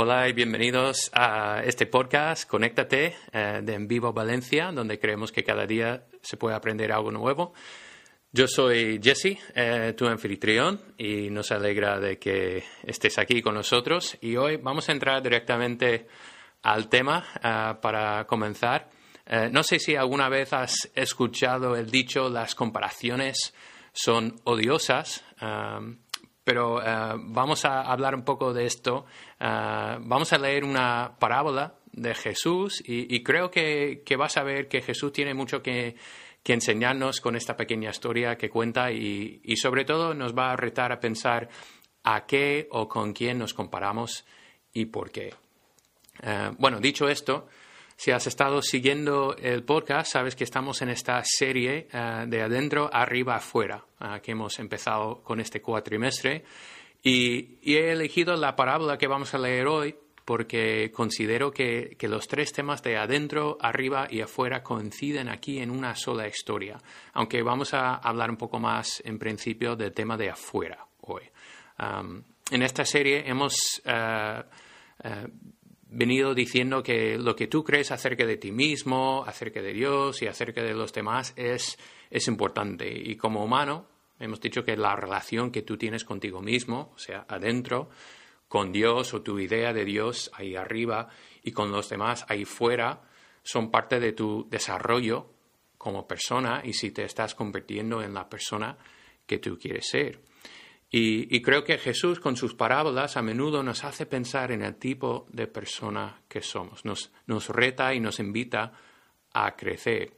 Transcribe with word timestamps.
Hola 0.00 0.28
y 0.28 0.32
bienvenidos 0.32 1.10
a 1.12 1.60
este 1.64 1.86
podcast 1.86 2.48
Conéctate 2.48 3.16
eh, 3.32 3.62
de 3.64 3.74
En 3.74 3.88
Vivo 3.88 4.12
Valencia, 4.12 4.70
donde 4.70 5.00
creemos 5.00 5.32
que 5.32 5.42
cada 5.42 5.66
día 5.66 6.04
se 6.22 6.36
puede 6.36 6.54
aprender 6.54 6.92
algo 6.92 7.10
nuevo. 7.10 7.52
Yo 8.30 8.46
soy 8.46 9.00
Jesse, 9.02 9.40
eh, 9.56 9.94
tu 9.96 10.06
anfitrión, 10.06 10.80
y 10.96 11.30
nos 11.30 11.50
alegra 11.50 11.98
de 11.98 12.16
que 12.16 12.62
estés 12.84 13.18
aquí 13.18 13.42
con 13.42 13.54
nosotros. 13.54 14.16
Y 14.20 14.36
hoy 14.36 14.56
vamos 14.58 14.88
a 14.88 14.92
entrar 14.92 15.20
directamente 15.20 16.06
al 16.62 16.88
tema 16.88 17.24
eh, 17.42 17.74
para 17.82 18.24
comenzar. 18.28 18.90
no 19.50 19.64
sé 19.64 19.80
si 19.80 19.96
alguna 19.96 20.28
vez 20.28 20.52
has 20.52 20.92
escuchado 20.94 21.74
el 21.74 21.90
dicho 21.90 22.30
las 22.30 22.54
comparaciones 22.54 23.52
son 23.92 24.36
odiosas. 24.44 25.24
Pero 26.48 26.82
eh, 26.82 27.12
vamos 27.26 27.66
a 27.66 27.82
hablar 27.82 28.14
un 28.14 28.22
poco 28.22 28.54
de 28.54 28.64
esto. 28.64 29.04
Eh, 29.38 29.96
vamos 30.00 30.32
a 30.32 30.38
leer 30.38 30.64
una 30.64 31.12
parábola 31.18 31.74
de 31.92 32.14
Jesús 32.14 32.82
y, 32.86 33.22
creo 33.22 33.50
que, 33.50 34.02
vas 34.16 34.38
a 34.38 34.44
ver 34.44 34.66
que 34.66 34.80
Jesús 34.80 35.12
tiene 35.12 35.34
mucho 35.34 35.62
que, 35.62 35.94
enseñarnos 36.46 37.20
con 37.20 37.36
esta 37.36 37.54
pequeña 37.54 37.90
historia 37.90 38.38
que 38.38 38.48
cuenta 38.48 38.90
y, 38.90 39.42
sobre 39.56 39.84
todo 39.84 40.14
nos 40.14 40.34
va 40.34 40.52
a 40.52 40.56
retar 40.56 40.90
a 40.90 41.00
pensar 41.00 41.50
a 42.04 42.24
qué 42.24 42.66
o 42.70 42.88
con 42.88 43.12
quién 43.12 43.36
nos 43.36 43.52
comparamos 43.52 44.24
y 44.72 44.86
por 44.86 45.10
qué. 45.10 45.34
Eh, 46.22 46.50
bueno, 46.56 46.80
dicho 46.80 47.10
esto, 47.10 47.46
si 47.98 48.12
has 48.12 48.28
estado 48.28 48.62
siguiendo 48.62 49.34
el 49.36 49.64
podcast, 49.64 50.12
sabes 50.12 50.36
que 50.36 50.44
estamos 50.44 50.82
en 50.82 50.88
esta 50.88 51.20
serie 51.24 51.88
eh, 51.92 52.26
de 52.28 52.42
adentro, 52.42 52.88
arriba, 52.92 53.34
afuera, 53.34 53.84
uh, 54.00 54.20
que 54.22 54.30
hemos 54.30 54.60
empezado 54.60 55.20
con 55.24 55.40
este 55.40 55.60
cuatrimestre. 55.60 56.44
Y, 57.02 57.58
he 57.60 57.90
elegido 57.90 58.36
la 58.36 58.54
parábola 58.54 58.98
que 58.98 59.08
vamos 59.08 59.34
a 59.34 59.38
leer 59.38 59.66
hoy 59.66 59.96
porque 60.24 60.92
considero 60.92 61.50
que, 61.50 61.96
los 62.02 62.28
tres 62.28 62.52
temas 62.52 62.84
de 62.84 62.96
adentro, 62.96 63.58
arriba 63.60 64.06
y 64.08 64.20
afuera 64.20 64.62
coinciden 64.62 65.28
aquí 65.28 65.58
en 65.58 65.68
una 65.72 65.96
sola 65.96 66.28
historia, 66.28 66.78
aunque 67.14 67.42
vamos 67.42 67.74
a 67.74 67.96
hablar 67.96 68.30
un 68.30 68.36
poco 68.36 68.60
más 68.60 69.02
en 69.04 69.18
principio 69.18 69.74
del 69.74 69.92
tema 69.92 70.16
de 70.16 70.30
afuera 70.30 70.86
hoy. 71.00 71.24
Um, 71.80 72.22
en 72.52 72.62
esta 72.62 72.84
serie 72.84 73.28
hemos 73.28 73.82
uh, 73.86 74.42
venido 75.90 76.34
diciendo 76.34 76.82
que 76.82 77.16
lo 77.18 77.34
que 77.34 77.46
tú 77.46 77.64
crees 77.64 77.90
acerca 77.90 78.26
de 78.26 78.36
ti 78.36 78.52
mismo, 78.52 79.24
acerca 79.26 79.62
de 79.62 79.72
Dios 79.72 80.22
y 80.22 80.26
acerca 80.26 80.62
de 80.62 80.74
los 80.74 80.92
demás 80.92 81.32
es, 81.36 81.78
es 82.10 82.28
importante. 82.28 82.90
Y 82.90 83.16
como 83.16 83.44
humano, 83.44 83.86
hemos 84.18 84.40
dicho 84.40 84.64
que 84.64 84.76
la 84.76 84.96
relación 84.96 85.50
que 85.50 85.62
tú 85.62 85.76
tienes 85.76 86.04
contigo 86.04 86.40
mismo, 86.40 86.92
o 86.94 86.98
sea, 86.98 87.24
adentro, 87.28 87.88
con 88.48 88.72
Dios 88.72 89.14
o 89.14 89.22
tu 89.22 89.38
idea 89.38 89.72
de 89.72 89.84
Dios 89.84 90.30
ahí 90.34 90.56
arriba 90.56 91.08
y 91.42 91.52
con 91.52 91.70
los 91.70 91.88
demás 91.88 92.24
ahí 92.28 92.44
fuera, 92.44 93.02
son 93.42 93.70
parte 93.70 94.00
de 94.00 94.12
tu 94.12 94.48
desarrollo 94.50 95.30
como 95.76 96.06
persona 96.06 96.62
y 96.64 96.72
si 96.72 96.90
te 96.90 97.04
estás 97.04 97.34
convirtiendo 97.34 98.02
en 98.02 98.14
la 98.14 98.28
persona 98.28 98.76
que 99.26 99.38
tú 99.38 99.58
quieres 99.58 99.86
ser. 99.88 100.20
Y, 100.90 101.42
creo 101.42 101.64
que 101.64 101.76
Jesús 101.76 102.18
con 102.18 102.36
sus 102.36 102.54
parábolas 102.54 103.18
a 103.18 103.22
menudo 103.22 103.62
nos 103.62 103.84
hace 103.84 104.06
pensar 104.06 104.52
en 104.52 104.62
el 104.62 104.76
tipo 104.76 105.26
de 105.30 105.46
persona 105.46 106.22
que 106.26 106.40
somos, 106.40 106.84
nos, 106.86 107.12
nos 107.26 107.50
reta 107.50 107.92
y 107.92 108.00
nos 108.00 108.20
invita 108.20 108.72
a 109.34 109.54
crecer. 109.54 110.14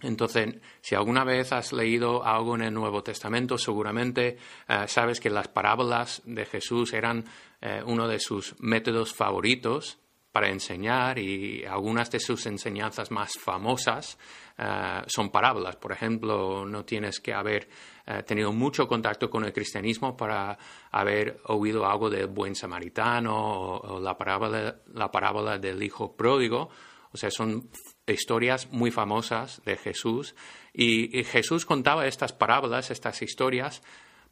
Entonces, 0.00 0.56
si 0.80 0.96
alguna 0.96 1.22
vez 1.22 1.52
has 1.52 1.72
leído 1.72 2.24
algo 2.24 2.56
en 2.56 2.62
el 2.62 2.74
Nuevo 2.74 3.04
Testamento, 3.04 3.56
seguramente 3.56 4.38
eh, 4.68 4.84
sabes 4.88 5.20
que 5.20 5.30
las 5.30 5.46
parábolas 5.46 6.22
de 6.24 6.44
Jesús 6.46 6.92
eran 6.92 7.24
eh, 7.60 7.80
uno 7.86 8.08
de 8.08 8.18
sus 8.18 8.56
métodos 8.58 9.14
favoritos 9.14 10.01
para 10.32 10.48
enseñar 10.48 11.18
y 11.18 11.64
algunas 11.64 12.10
de 12.10 12.18
sus 12.18 12.46
enseñanzas 12.46 13.10
más 13.10 13.32
famosas 13.38 14.18
eh, 14.56 15.02
son 15.06 15.30
parábolas. 15.30 15.76
Por 15.76 15.92
ejemplo, 15.92 16.64
no 16.64 16.84
tienes 16.86 17.20
que 17.20 17.34
haber 17.34 17.68
eh, 18.06 18.22
tenido 18.22 18.50
mucho 18.50 18.88
contacto 18.88 19.28
con 19.28 19.44
el 19.44 19.52
cristianismo 19.52 20.16
para 20.16 20.58
haber 20.90 21.40
oído 21.44 21.84
algo 21.86 22.08
del 22.08 22.28
buen 22.28 22.54
samaritano 22.54 23.34
o, 23.36 24.00
la, 24.00 24.16
parábola, 24.16 24.76
la 24.94 25.10
parábola 25.10 25.58
del 25.58 25.82
hijo 25.82 26.16
pródigo. 26.16 26.70
O 27.12 27.18
sea, 27.18 27.30
son 27.30 27.68
historias 28.06 28.72
muy 28.72 28.90
famosas 28.90 29.60
de 29.66 29.76
Jesús 29.76 30.34
y 30.72 31.24
Jesús 31.24 31.66
contaba 31.66 32.06
estas 32.06 32.32
parábolas, 32.32 32.90
estas 32.90 33.20
historias, 33.20 33.82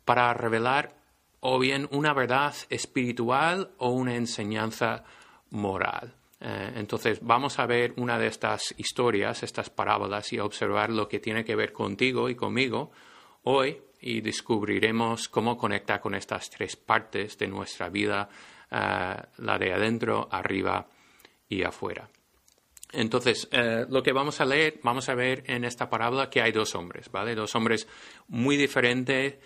para 0.06 0.32
revelar 0.32 0.96
o 1.40 1.58
bien 1.58 1.86
una 1.90 2.14
verdad 2.14 2.54
espiritual 2.70 3.72
o 3.76 3.90
una 3.90 4.14
enseñanza 4.14 5.04
moral. 5.50 6.14
Eh, 6.40 6.72
entonces 6.76 7.18
vamos 7.20 7.58
a 7.58 7.66
ver 7.66 7.92
una 7.96 8.18
de 8.18 8.26
estas 8.26 8.74
historias, 8.78 9.42
estas 9.42 9.68
parábolas 9.68 10.32
y 10.32 10.38
observar 10.38 10.90
lo 10.90 11.06
que 11.06 11.20
tiene 11.20 11.44
que 11.44 11.54
ver 11.54 11.72
contigo 11.72 12.30
y 12.30 12.34
conmigo 12.34 12.90
hoy 13.44 13.78
y 14.00 14.22
descubriremos 14.22 15.28
cómo 15.28 15.58
conecta 15.58 16.00
con 16.00 16.14
estas 16.14 16.48
tres 16.48 16.76
partes 16.76 17.36
de 17.36 17.46
nuestra 17.46 17.90
vida, 17.90 18.28
eh, 18.70 19.16
la 19.36 19.58
de 19.58 19.72
adentro, 19.72 20.28
arriba 20.30 20.86
y 21.46 21.62
afuera. 21.62 22.08
Entonces, 22.92 23.46
eh, 23.52 23.84
lo 23.88 24.02
que 24.02 24.12
vamos 24.12 24.40
a 24.40 24.46
leer, 24.46 24.80
vamos 24.82 25.08
a 25.10 25.14
ver 25.14 25.44
en 25.46 25.64
esta 25.64 25.88
parábola 25.90 26.30
que 26.30 26.40
hay 26.40 26.52
dos 26.52 26.74
hombres, 26.74 27.10
¿vale? 27.10 27.34
Dos 27.34 27.54
hombres 27.54 27.86
muy 28.28 28.56
diferentes, 28.56 29.38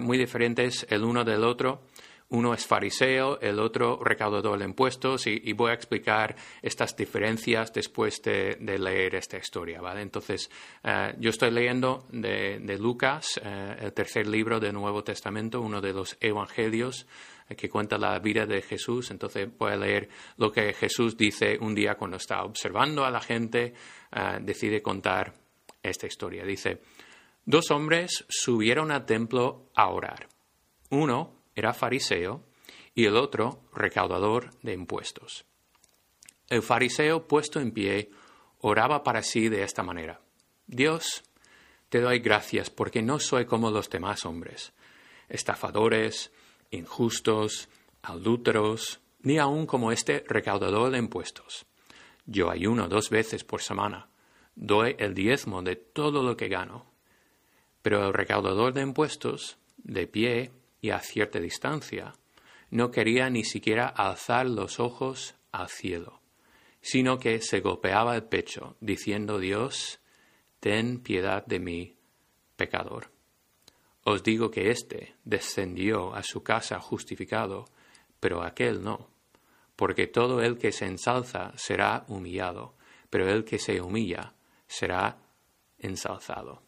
muy 0.00 0.18
diferentes 0.18 0.84
el 0.88 1.04
uno 1.04 1.22
del 1.22 1.44
otro. 1.44 1.82
Uno 2.30 2.52
es 2.52 2.66
fariseo, 2.66 3.40
el 3.40 3.58
otro 3.58 3.98
recaudador 4.04 4.58
de 4.58 4.66
impuestos 4.66 5.26
y, 5.26 5.50
voy 5.54 5.70
a 5.70 5.74
explicar 5.74 6.36
estas 6.60 6.94
diferencias 6.94 7.72
después 7.72 8.20
de, 8.20 8.58
leer 8.60 9.14
esta 9.14 9.38
historia. 9.38 9.80
¿vale? 9.80 10.02
Entonces, 10.02 10.50
eh, 10.84 11.14
yo 11.18 11.30
estoy 11.30 11.50
leyendo 11.50 12.06
de, 12.10 12.76
Lucas, 12.78 13.40
eh, 13.42 13.76
el 13.80 13.92
tercer 13.94 14.26
libro 14.26 14.60
del 14.60 14.74
Nuevo 14.74 15.02
Testamento, 15.02 15.62
uno 15.62 15.80
de 15.80 15.94
los 15.94 16.18
evangelios 16.20 17.06
eh, 17.48 17.56
que 17.56 17.70
cuenta 17.70 17.96
la 17.96 18.18
vida 18.18 18.44
de 18.44 18.60
Jesús. 18.60 19.10
Entonces 19.10 19.48
voy 19.56 19.72
a 19.72 19.76
leer 19.76 20.10
lo 20.36 20.52
que 20.52 20.74
Jesús 20.74 21.16
dice 21.16 21.56
un 21.58 21.74
día 21.74 21.94
cuando 21.94 22.18
está 22.18 22.44
observando 22.44 23.06
a 23.06 23.10
la 23.10 23.20
gente, 23.20 23.72
decide 24.40 24.82
contar 24.82 25.32
esta 25.82 26.06
historia. 26.06 26.44
Dice, 26.44 26.82
dos 27.44 27.70
hombres 27.70 28.26
subieron 28.28 28.90
al 28.90 29.06
templo 29.06 29.70
a 29.74 29.88
orar. 29.88 30.28
Uno 30.90 31.37
era 31.58 31.74
fariseo 31.74 32.44
y 32.94 33.06
el 33.06 33.16
otro 33.16 33.64
recaudador 33.74 34.56
de 34.62 34.74
impuestos. 34.74 35.44
El 36.48 36.62
fariseo, 36.62 37.26
puesto 37.26 37.58
en 37.58 37.72
pie, 37.72 38.10
oraba 38.60 39.02
para 39.02 39.22
sí 39.22 39.48
de 39.48 39.64
esta 39.64 39.82
manera. 39.82 40.20
Dios, 40.68 41.24
te 41.88 42.00
doy 42.00 42.20
gracias 42.20 42.70
porque 42.70 43.02
no 43.02 43.18
soy 43.18 43.44
como 43.44 43.72
los 43.72 43.90
demás 43.90 44.24
hombres, 44.24 44.72
estafadores, 45.28 46.30
injustos, 46.70 47.68
adúlteros, 48.02 49.00
ni 49.22 49.38
aun 49.38 49.66
como 49.66 49.90
este 49.90 50.24
recaudador 50.28 50.92
de 50.92 50.98
impuestos. 50.98 51.66
Yo 52.24 52.50
ayuno 52.50 52.88
dos 52.88 53.10
veces 53.10 53.42
por 53.42 53.62
semana, 53.62 54.08
doy 54.54 54.94
el 55.00 55.12
diezmo 55.12 55.62
de 55.62 55.74
todo 55.74 56.22
lo 56.22 56.36
que 56.36 56.48
gano. 56.48 56.86
Pero 57.82 58.06
el 58.06 58.12
recaudador 58.12 58.72
de 58.74 58.82
impuestos, 58.82 59.58
de 59.78 60.06
pie, 60.06 60.52
y 60.80 60.90
a 60.90 61.00
cierta 61.00 61.40
distancia, 61.40 62.14
no 62.70 62.90
quería 62.90 63.30
ni 63.30 63.44
siquiera 63.44 63.88
alzar 63.88 64.46
los 64.46 64.80
ojos 64.80 65.34
al 65.52 65.68
cielo, 65.68 66.20
sino 66.80 67.18
que 67.18 67.40
se 67.40 67.60
golpeaba 67.60 68.14
el 68.14 68.24
pecho, 68.24 68.76
diciendo 68.80 69.38
Dios, 69.38 70.00
ten 70.60 71.00
piedad 71.00 71.44
de 71.46 71.60
mí, 71.60 71.96
pecador. 72.56 73.10
Os 74.04 74.22
digo 74.22 74.50
que 74.50 74.70
éste 74.70 75.14
descendió 75.24 76.14
a 76.14 76.22
su 76.22 76.42
casa 76.42 76.80
justificado, 76.80 77.66
pero 78.20 78.42
aquel 78.42 78.82
no, 78.82 79.10
porque 79.76 80.06
todo 80.06 80.42
el 80.42 80.58
que 80.58 80.72
se 80.72 80.86
ensalza 80.86 81.52
será 81.56 82.04
humillado, 82.08 82.74
pero 83.10 83.28
el 83.28 83.44
que 83.44 83.58
se 83.58 83.80
humilla 83.80 84.34
será 84.66 85.18
ensalzado. 85.78 86.62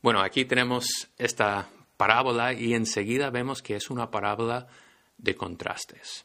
Bueno, 0.00 0.20
aquí 0.20 0.44
tenemos 0.44 1.10
esta 1.18 1.68
parábola 1.98 2.54
y 2.54 2.72
enseguida 2.72 3.28
vemos 3.28 3.60
que 3.60 3.76
es 3.76 3.90
una 3.90 4.10
parábola 4.10 4.68
de 5.18 5.34
contrastes. 5.34 6.24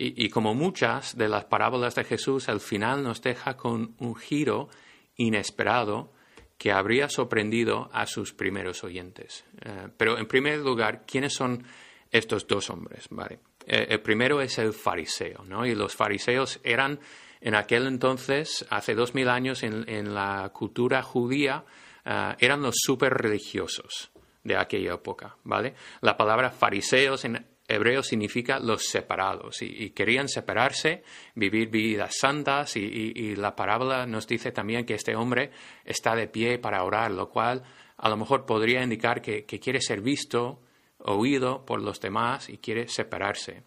Y, 0.00 0.28
como 0.28 0.54
muchas 0.54 1.18
de 1.18 1.28
las 1.28 1.46
parábolas 1.46 1.96
de 1.96 2.04
Jesús, 2.04 2.48
al 2.48 2.60
final 2.60 3.02
nos 3.02 3.20
deja 3.20 3.56
con 3.56 3.96
un 3.98 4.14
giro 4.14 4.68
inesperado 5.16 6.12
que 6.56 6.70
habría 6.70 7.08
sorprendido 7.08 7.90
a 7.92 8.06
sus 8.06 8.32
primeros 8.32 8.84
oyentes. 8.84 9.44
Eh, 9.60 9.88
pero 9.96 10.16
en 10.16 10.28
primer 10.28 10.60
lugar, 10.60 11.04
¿quiénes 11.04 11.34
son 11.34 11.64
estos 12.12 12.46
dos 12.46 12.70
hombres? 12.70 13.06
Vale. 13.10 13.40
Eh, 13.66 13.88
el 13.90 14.00
primero 14.00 14.40
es 14.40 14.58
el 14.58 14.72
fariseo, 14.72 15.44
¿no? 15.44 15.66
Y 15.66 15.74
los 15.74 15.96
fariseos 15.96 16.60
eran 16.62 17.00
en 17.40 17.56
aquel 17.56 17.88
entonces, 17.88 18.64
hace 18.70 18.94
dos 18.94 19.16
mil 19.16 19.28
años, 19.28 19.64
en, 19.64 20.14
la 20.14 20.48
cultura 20.54 21.02
judía, 21.02 21.64
eh, 22.04 22.36
eran 22.38 22.62
los 22.62 22.76
super 22.76 23.12
religiosos 23.12 24.12
de 24.48 24.56
aquella 24.56 24.94
época, 24.94 25.36
¿vale? 25.44 25.74
La 26.00 26.16
palabra 26.16 26.50
fariseos 26.50 27.24
en, 27.24 27.46
hebreo 27.68 28.02
significa 28.02 28.58
los 28.58 28.86
separados 28.86 29.60
y, 29.60 29.90
querían 29.90 30.28
separarse, 30.28 31.04
vivir 31.34 31.68
vidas 31.68 32.16
santas 32.18 32.76
y, 32.76 33.36
la 33.36 33.54
parábola 33.54 34.06
nos 34.06 34.26
dice 34.26 34.50
también 34.50 34.86
que 34.86 34.94
este 34.94 35.14
hombre 35.14 35.50
está 35.84 36.16
de 36.16 36.26
pie 36.26 36.58
para 36.58 36.82
orar, 36.82 37.12
lo 37.12 37.28
cual 37.28 37.62
a 37.98 38.08
lo 38.08 38.16
mejor 38.16 38.46
podría 38.46 38.82
indicar 38.82 39.20
que, 39.20 39.44
quiere 39.44 39.80
ser 39.80 40.00
visto, 40.00 40.62
oído 40.98 41.64
por 41.64 41.82
los 41.82 42.00
demás 42.00 42.48
y 42.48 42.56
quiere 42.56 42.88
separarse. 42.88 43.62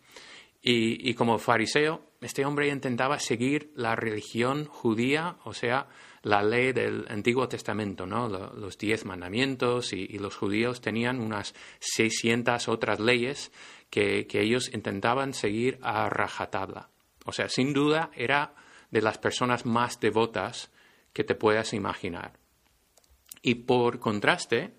Y, 0.64 1.14
como 1.14 1.38
fariseo, 1.38 2.02
este 2.22 2.46
hombre 2.46 2.70
intentaba 2.70 3.20
seguir 3.20 3.72
la 3.76 3.96
religión 3.96 4.66
judía, 4.66 5.38
o 5.44 5.54
sea, 5.54 5.88
la 6.24 6.44
ley 6.44 6.72
del 6.72 7.06
Antiguo 7.10 7.48
Testamento, 7.48 8.06
¿no? 8.06 8.28
los 8.30 8.78
diez 8.78 9.06
mandamientos 9.06 9.94
y, 9.94 10.08
los 10.20 10.36
judíos 10.36 10.82
tenían 10.82 11.20
unas 11.20 11.56
600 11.80 12.68
otras 12.68 13.00
leyes 13.00 13.52
que, 13.90 14.28
ellos 14.32 14.72
intentaban 14.74 15.34
seguir 15.34 15.80
a 15.82 16.10
rajatabla. 16.10 16.90
O 17.26 17.32
sea, 17.32 17.50
sin 17.50 17.74
duda 17.74 18.12
era 18.16 18.54
de 18.92 19.02
las 19.02 19.18
personas 19.18 19.66
más 19.66 20.00
devotas 20.00 20.72
que 21.14 21.24
te 21.24 21.36
puedas 21.36 21.74
imaginar. 21.74 22.34
Y 23.42 23.56
por 23.56 24.00
contraste, 24.00 24.74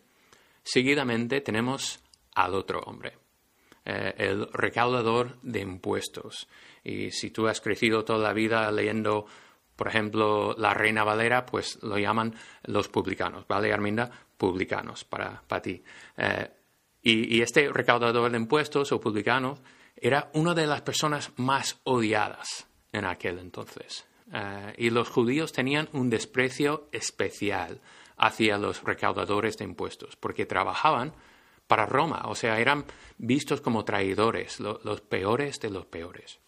seguidamente 0.63 1.41
tenemos 1.41 2.01
al 2.35 2.55
otro 2.55 2.81
hombre, 2.81 3.19
eh, 3.85 4.15
el 4.17 4.49
recaudador 4.53 5.39
de 5.43 5.61
impuestos. 5.61 6.49
Y 6.85 7.11
si 7.11 7.31
tú 7.31 7.49
has 7.49 7.61
crecido 7.61 8.05
toda 8.05 8.21
la 8.21 8.33
vida 8.33 8.71
leyendo 8.71 9.27
por 9.77 9.89
ejemplo, 9.89 10.55
la 10.59 10.75
Reina 10.75 11.05
Valera, 11.05 11.47
pues 11.47 11.79
lo 11.83 11.99
llaman 11.99 12.35
los 12.65 12.89
publicanos, 12.89 13.47
¿vale, 13.49 13.73
Arminda? 13.73 14.11
Publicanos 14.37 15.05
para, 15.05 15.43
para 15.47 15.63
ti. 15.63 15.83
Eh, 16.17 16.51
y, 17.03 17.43
este 17.43 17.69
recaudador 17.73 18.31
de 18.31 18.37
impuestos 18.37 18.93
o 18.93 19.01
publicano 19.01 19.59
era 19.97 20.31
una 20.35 20.55
de 20.55 20.67
las 20.67 20.83
personas 20.83 21.33
más 21.37 21.81
odiadas 21.85 22.69
en 22.93 23.05
aquel 23.05 23.39
entonces. 23.39 24.07
Eh, 24.33 24.75
y 24.79 24.91
los 24.91 25.09
judíos 25.09 25.53
tenían 25.53 25.89
un 25.93 26.11
desprecio 26.11 26.89
especial 26.93 27.81
hacia 28.17 28.59
los 28.59 28.83
recaudadores 28.85 29.57
de 29.57 29.65
impuestos, 29.65 30.17
porque 30.17 30.47
trabajaban 30.47 31.13
para 31.67 31.87
Roma, 31.87 32.23
o 32.27 32.35
sea, 32.35 32.61
eran 32.61 32.85
vistos 33.19 33.61
como 33.61 33.85
traidores, 33.85 34.61
los 34.61 35.01
peores 35.01 35.59
de 35.59 35.71
los 35.71 35.87
peores. 35.87 36.39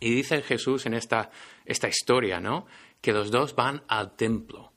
Y 0.00 0.14
dice 0.14 0.42
Jesús 0.42 0.86
en 0.86 0.94
esta, 0.94 1.30
esta 1.64 1.88
historia, 1.88 2.40
¿no? 2.40 2.66
Que 3.00 3.12
los 3.12 3.30
dos 3.30 3.54
van 3.54 3.82
al 3.86 4.16
templo, 4.16 4.72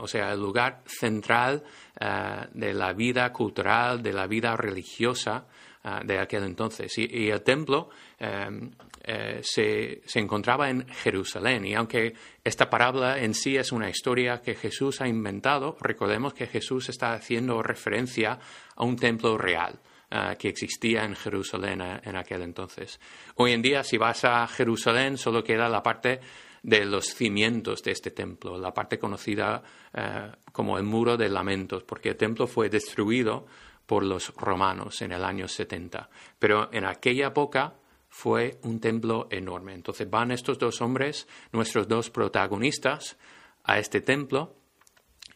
o 0.00 0.08
sea, 0.08 0.32
el 0.32 0.40
lugar 0.40 0.82
central 0.86 1.62
eh, 2.00 2.46
de 2.52 2.72
la 2.72 2.92
vida 2.92 3.32
cultural, 3.32 4.02
de 4.02 4.12
la 4.12 4.26
vida 4.26 4.56
religiosa 4.56 5.46
eh, 5.84 5.88
de 6.04 6.18
aquel 6.18 6.44
entonces. 6.44 6.96
Y, 6.98 7.28
el 7.28 7.42
templo 7.42 7.90
em, 8.18 8.70
eh, 9.02 9.40
se, 9.42 10.00
se, 10.04 10.18
encontraba 10.18 10.70
en 10.70 10.86
Jerusalén. 10.88 11.66
Y 11.66 11.74
aunque 11.74 12.14
esta 12.42 12.70
parábola 12.70 13.18
en 13.18 13.34
sí 13.34 13.56
es 13.56 13.72
una 13.72 13.90
historia 13.90 14.40
que 14.40 14.54
Jesús 14.54 15.00
ha 15.00 15.08
inventado, 15.08 15.76
recordemos 15.80 16.32
que 16.32 16.46
Jesús 16.46 16.88
está 16.88 17.12
haciendo 17.12 17.62
referencia 17.62 18.38
a 18.76 18.84
un 18.84 18.96
templo 18.96 19.36
real. 19.36 19.80
Ah, 20.12 20.34
que 20.34 20.48
existía 20.48 21.04
en 21.04 21.14
Jerusalén 21.14 21.80
eh, 21.80 22.00
en 22.02 22.16
aquel 22.16 22.42
entonces. 22.42 22.98
Hoy 23.36 23.52
en 23.52 23.62
día, 23.62 23.84
si 23.84 23.96
vas 23.96 24.24
a 24.24 24.44
Jerusalén, 24.48 25.16
solo 25.16 25.44
queda 25.44 25.68
la 25.68 25.84
parte 25.84 26.18
de 26.64 26.84
los 26.84 27.14
cimientos 27.14 27.80
de 27.84 27.92
este 27.92 28.10
templo, 28.10 28.58
la 28.58 28.74
parte 28.74 28.98
conocida 28.98 29.62
eh, 29.94 30.32
como 30.50 30.78
el 30.78 30.82
muro 30.82 31.16
de 31.16 31.28
lamentos, 31.28 31.84
porque 31.84 32.08
el 32.08 32.16
templo 32.16 32.48
fue 32.48 32.68
destruido 32.68 33.46
por 33.86 34.02
los 34.04 34.34
romanos 34.34 35.00
en 35.00 35.12
el 35.12 35.24
año 35.24 35.46
70. 35.46 36.10
Pero 36.40 36.72
en 36.72 36.86
aquella 36.86 37.28
época 37.28 37.74
fue 38.08 38.58
un 38.64 38.80
templo 38.80 39.28
enorme. 39.30 39.74
Entonces 39.74 40.10
van 40.10 40.32
estos 40.32 40.58
dos 40.58 40.80
hombres, 40.80 41.28
nuestros 41.52 41.86
dos 41.86 42.10
protagonistas, 42.10 43.16
a 43.62 43.78
este 43.78 44.00
templo 44.00 44.56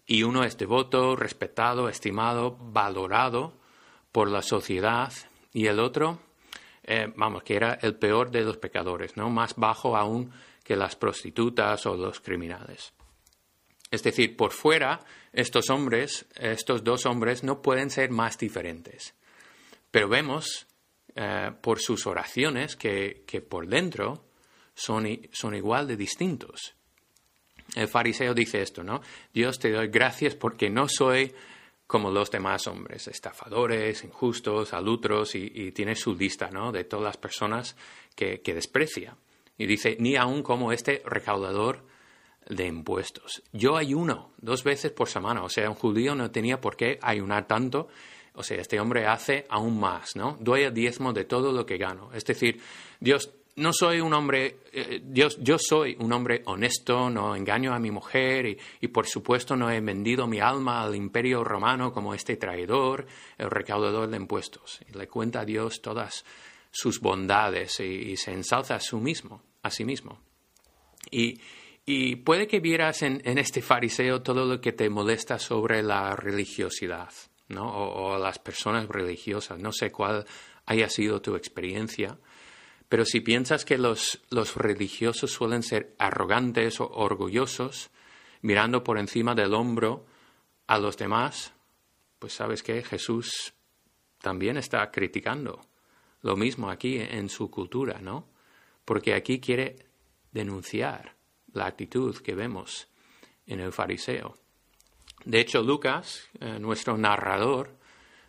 y 0.05 0.25
uno 0.25 0.43
es 0.43 0.59
devoto, 0.59 1.15
respetado, 1.15 1.89
estimado, 1.89 2.57
valorado 2.57 3.63
por 4.15 4.31
la 4.31 4.43
sociedad 4.43 5.13
y 5.53 5.67
el 5.67 5.81
otro, 5.81 6.21
eh, 6.85 7.13
vamos, 7.17 7.43
que 7.43 7.57
era 7.57 7.81
el 7.83 7.97
peor 7.97 8.31
de 8.31 8.43
los 8.43 8.59
pecadores, 8.59 9.17
¿no? 9.17 9.29
Más 9.29 9.57
bajo 9.57 9.97
aún 9.97 10.31
que 10.63 10.77
las 10.77 10.95
prostitutas 10.95 11.85
o 11.87 11.97
los 11.97 12.21
criminales. 12.21 12.93
Es 13.91 14.05
decir, 14.05 14.37
por 14.37 14.53
fuera, 14.53 15.01
estos 15.33 15.69
hombres, 15.69 16.27
estos 16.37 16.85
dos 16.85 17.07
hombres, 17.07 17.43
no 17.43 17.61
pueden 17.61 17.91
ser 17.91 18.11
más 18.11 18.39
diferentes. 18.39 19.17
Pero 19.91 20.09
vemos 20.09 20.69
eh, 21.17 21.51
por 21.61 21.81
sus 21.81 22.07
oraciones 22.07 22.77
que, 22.77 23.25
que 23.27 23.41
por 23.41 23.67
dentro 23.67 24.27
son, 24.77 25.09
son, 25.33 25.57
igual 25.57 25.89
de 25.89 25.97
distintos. 25.97 26.77
El 27.75 27.89
fariseo 27.89 28.33
dice 28.33 28.63
esto, 28.63 28.85
¿no? 28.85 29.01
Dios 29.33 29.59
te 29.59 29.73
doy 29.73 29.89
gracias 29.89 30.37
porque 30.37 30.71
no 30.71 30.87
soy 30.89 31.35
como 31.95 32.11
los 32.11 32.29
demás 32.29 32.67
hombres, 32.67 33.07
estafadores, 33.07 34.03
injustos, 34.03 34.73
alutros, 34.75 35.37
y, 35.37 35.71
tiene 35.71 35.95
su 35.95 36.17
lista 36.17 36.51
¿no? 36.51 36.73
de 36.73 36.83
todas 36.83 37.05
las 37.05 37.17
personas 37.17 37.77
que, 38.17 38.41
desprecia. 38.45 39.17
Y 39.57 39.67
dice, 39.67 39.97
ni 40.01 40.17
aun 40.17 40.43
como 40.43 40.73
este 40.73 41.05
recaudador 41.07 41.85
de 42.49 42.67
impuestos. 42.67 43.45
Yo 43.53 43.77
ayuno 43.77 44.33
dos 44.39 44.65
veces 44.65 44.91
por 44.91 45.09
semana, 45.09 45.45
o 45.45 45.49
sea, 45.49 45.71
un 45.71 45.77
judío 45.77 46.17
no 46.17 46.33
tenía 46.33 46.61
por 46.61 46.77
qué 46.77 46.99
ayunar 47.01 47.47
tanto, 47.47 47.87
o 48.33 48.43
sea, 48.43 48.61
este 48.61 48.81
hombre 48.81 49.07
hace 49.07 49.47
aún 49.49 49.79
más, 49.79 50.17
¿no? 50.17 50.37
Doy 50.41 50.63
el 50.63 50.75
diezmo 50.75 51.13
de 51.13 51.25
todo 51.25 51.53
lo 51.53 51.65
que 51.65 51.79
gano. 51.79 52.11
Es 52.13 52.25
decir, 52.25 52.61
Dios 52.99 53.31
no 53.57 53.73
soy 53.73 54.01
un 54.01 54.13
hombre, 54.13 54.59
eh, 54.73 55.03
yo 55.07 55.59
soy 55.59 55.97
un 56.01 56.13
hombre 56.13 56.43
honesto, 56.47 57.09
no 57.09 57.37
engaño 57.37 57.73
a 57.73 57.79
mi 57.79 57.91
mujer 57.91 58.59
y, 58.81 58.89
por 58.89 59.07
supuesto 59.07 59.57
no 59.57 59.71
he 59.71 59.81
vendido 59.81 60.27
mi 60.27 60.41
alma 60.41 60.83
al 60.83 60.95
imperio 60.97 61.45
romano 61.45 61.93
como 61.93 62.15
este 62.15 62.37
traidor, 62.37 63.07
el 63.39 63.51
recaudador 63.51 64.09
de 64.09 64.17
impuestos. 64.17 64.81
Y 64.89 64.99
le 64.99 65.07
cuenta 65.07 65.41
a 65.41 65.45
Dios 65.45 65.81
todas 65.81 66.25
sus 66.71 67.01
bondades 67.01 67.79
y, 67.79 68.17
se 68.17 68.33
ensalza 68.33 68.75
a, 68.75 68.81
sí 68.81 68.97
mismo, 68.97 69.43
a 69.63 69.71
sí 69.71 69.85
mismo. 69.85 70.19
Y, 71.11 71.39
puede 72.25 72.49
que 72.49 72.61
vieras 72.61 73.03
en, 73.03 73.21
este 73.39 73.63
fariseo 73.63 74.23
todo 74.23 74.47
lo 74.47 74.61
que 74.61 74.73
te 74.73 74.89
molesta 74.89 75.39
sobre 75.39 75.83
la 75.83 76.17
religiosidad, 76.17 77.13
¿no? 77.49 77.71
o 77.71 78.19
las 78.19 78.39
personas 78.41 78.89
religiosas. 78.89 79.61
No 79.61 79.71
sé 79.71 79.93
cuál 79.93 80.27
haya 80.67 80.89
sido 80.89 81.21
tu 81.21 81.37
experiencia 81.37 82.19
pero 82.89 83.05
si 83.05 83.21
piensas 83.21 83.65
que 83.65 83.79
los, 83.79 84.21
religiosos 84.57 85.33
suelen 85.33 85.63
ser 85.63 85.95
arrogantes 85.99 86.81
o 86.81 86.89
orgullosos, 86.89 87.91
mirando 88.43 88.85
por 88.85 88.99
encima 88.99 89.35
del 89.35 89.55
hombro 89.55 90.07
a 90.67 90.79
los 90.79 90.97
demás, 90.97 91.53
pues 92.19 92.35
sabes 92.35 92.63
que 92.63 92.83
Jesús 92.83 93.55
también 94.19 94.57
está 94.57 94.91
criticando 94.91 95.61
lo 96.21 96.37
mismo 96.37 96.71
aquí 96.71 96.99
en 96.99 97.29
su 97.29 97.51
cultura, 97.51 98.01
¿no? 98.01 98.29
Porque 98.85 99.15
aquí 99.15 99.41
quiere 99.41 99.77
denunciar 100.33 101.17
la 101.53 101.67
actitud 101.67 102.17
que 102.19 102.35
vemos 102.35 102.89
en 103.47 103.61
el 103.61 103.73
fariseo. 103.73 104.35
De 105.25 105.41
hecho, 105.41 105.63
Lucas, 105.63 106.29
eh, 106.41 106.59
nuestro 106.59 106.97
narrador, 106.97 107.77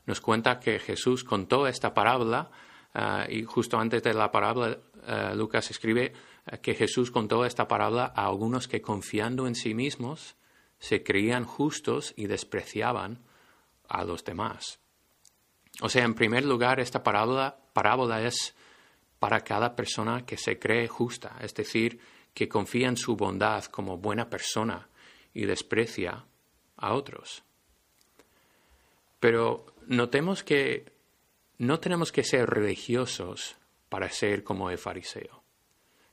nos 0.05 0.21
cuenta 0.21 0.59
que 0.59 0.79
Jesús 0.79 1.23
contó 1.23 1.67
esta 1.67 1.93
parábola 1.93 2.51
Ah, 2.97 3.25
y 3.27 3.43
justo 3.43 3.77
antes 3.77 4.01
de 4.03 4.13
la 4.13 4.31
parábola, 4.31 4.77
ah, 5.05 5.33
Lucas 5.35 5.69
escribe 5.69 6.13
ah, 6.45 6.57
que 6.57 6.73
Jesús 6.73 7.11
contó 7.11 7.43
esta 7.43 7.67
parábola 7.67 8.13
a 8.15 8.25
algunos 8.25 8.69
que 8.69 8.81
confiando 8.81 9.47
en 9.47 9.55
sí 9.55 9.73
mismos 9.73 10.37
se 10.79 11.03
creían 11.03 11.43
justos 11.43 12.13
y 12.15 12.27
despreciaban 12.27 13.19
a 13.89 14.05
los 14.05 14.23
demás. 14.23 14.79
O 15.81 15.89
sea, 15.89 16.05
en 16.05 16.13
primer 16.13 16.45
lugar, 16.45 16.79
esta 16.79 17.03
parábola, 17.03 17.57
parábola 17.73 18.21
es 18.21 18.55
para 19.19 19.41
cada 19.41 19.75
persona 19.75 20.25
que 20.25 20.37
se 20.37 20.57
cree 20.57 20.87
justa, 20.87 21.35
es 21.41 21.53
decir, 21.53 21.99
que 22.33 22.47
confía 22.47 22.87
en 22.87 22.95
su 22.95 23.17
bondad 23.17 23.65
como 23.65 23.97
buena 23.97 24.29
persona 24.29 24.87
y 25.33 25.45
desprecia 25.45 26.25
a 26.77 26.93
otros. 26.93 27.43
Pero 29.19 29.65
notemos 29.87 30.43
que 30.43 30.94
no 31.57 31.79
tenemos 31.79 32.11
que 32.11 32.23
ser 32.23 32.49
religiosos 32.49 33.55
para 33.89 34.09
ser 34.09 34.43
como 34.43 34.69
el 34.69 34.77
fariseo. 34.77 35.43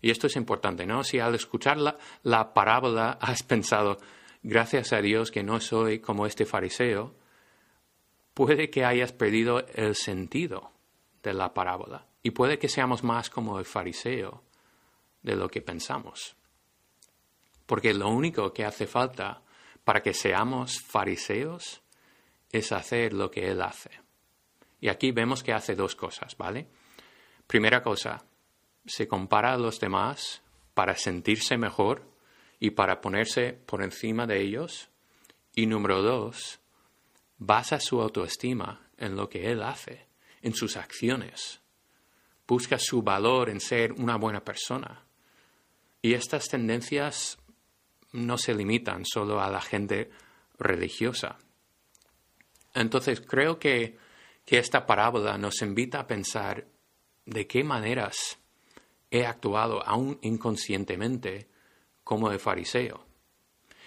Y 0.00 0.10
esto 0.10 0.26
es 0.26 0.36
importante, 0.36 0.84
¿no? 0.84 1.04
Si 1.04 1.20
al 1.20 1.34
escuchar 1.34 1.78
la, 1.78 2.54
parábola 2.54 3.12
has 3.20 3.42
pensado, 3.42 3.98
gracias 4.42 4.92
a 4.92 5.00
Dios 5.00 5.30
que 5.30 5.42
no 5.42 5.60
soy 5.60 6.00
como 6.00 6.26
este 6.26 6.44
fariseo, 6.44 7.14
puede 8.34 8.70
que 8.70 8.84
hayas 8.84 9.12
perdido 9.12 9.64
el 9.74 9.94
sentido 9.94 10.72
de 11.22 11.32
la 11.32 11.54
parábola 11.54 12.06
y 12.22 12.30
puede 12.30 12.58
que 12.58 12.68
seamos 12.68 13.04
más 13.04 13.30
como 13.30 13.58
el 13.58 13.64
fariseo 13.64 14.42
de 15.22 15.36
lo 15.36 15.48
que 15.48 15.62
pensamos. 15.62 16.36
Porque 17.66 17.94
lo 17.94 18.08
único 18.08 18.52
que 18.52 18.64
hace 18.64 18.86
falta 18.86 19.42
para 19.84 20.02
que 20.02 20.14
seamos 20.14 20.80
fariseos 20.80 21.82
es 22.50 22.72
hacer 22.72 23.12
lo 23.12 23.30
que 23.30 23.50
Él 23.50 23.62
hace. 23.62 24.01
Y 24.82 24.88
aquí 24.88 25.12
vemos 25.12 25.42
que 25.42 25.54
hace 25.54 25.74
dos 25.74 25.96
cosas, 25.96 26.36
¿vale? 26.36 26.68
primera 27.46 27.82
cosa, 27.82 28.24
se 28.86 29.06
compara 29.06 29.52
a 29.52 29.58
los 29.58 29.78
demás 29.78 30.42
para 30.74 30.96
sentirse 30.96 31.58
mejor 31.58 32.08
y 32.58 32.70
para 32.70 33.00
ponerse 33.00 33.52
por 33.52 33.82
encima 33.82 34.26
de 34.26 34.40
ellos. 34.40 34.88
Y 35.54 35.66
número 35.66 36.00
dos, 36.02 36.60
basa 37.36 37.78
su 37.78 38.00
autoestima 38.00 38.88
en 38.96 39.16
lo 39.16 39.28
que 39.28 39.50
él 39.52 39.62
hace, 39.62 40.06
en 40.40 40.54
sus 40.54 40.76
acciones. 40.76 41.60
Busca 42.48 42.78
su 42.78 43.02
valor 43.02 43.50
en 43.50 43.60
ser 43.60 43.92
una 43.92 44.16
buena 44.16 44.42
persona. 44.42 45.04
Y 46.00 46.14
estas 46.14 46.48
tendencias 46.48 47.38
no 48.12 48.38
se 48.38 48.54
limitan 48.54 49.04
solo 49.04 49.40
a 49.40 49.50
la 49.50 49.60
gente 49.60 50.10
religiosa. 50.58 51.36
Entonces 52.74 53.20
creo 53.20 53.58
que, 53.58 53.98
que 54.44 54.58
esta 54.58 54.86
parábola 54.86 55.38
nos 55.38 55.62
invita 55.62 56.00
a 56.00 56.06
pensar 56.06 56.66
de 57.24 57.46
qué 57.46 57.62
maneras 57.62 58.38
he 59.10 59.26
actuado 59.26 59.86
aún 59.86 60.18
inconscientemente 60.22 61.48
como 62.02 62.30
el 62.30 62.40
fariseo. 62.40 63.06